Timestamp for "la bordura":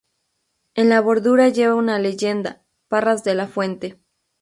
0.89-1.49